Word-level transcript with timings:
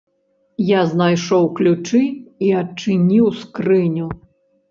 Я 0.67 0.79
знайшоў 0.93 1.43
ключы 1.59 2.01
і 2.45 2.49
адчыніў 2.61 3.25
скрыню. 3.43 4.07